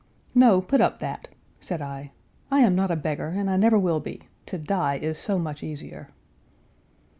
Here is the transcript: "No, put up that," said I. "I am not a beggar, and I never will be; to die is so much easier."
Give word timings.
"No, 0.33 0.61
put 0.61 0.81
up 0.81 0.97
that," 0.97 1.27
said 1.59 1.79
I. 1.79 2.11
"I 2.49 2.61
am 2.61 2.73
not 2.73 2.89
a 2.89 2.95
beggar, 2.95 3.27
and 3.37 3.51
I 3.51 3.55
never 3.55 3.77
will 3.77 3.99
be; 3.99 4.23
to 4.47 4.57
die 4.57 4.95
is 4.95 5.19
so 5.19 5.37
much 5.37 5.61
easier." 5.61 6.09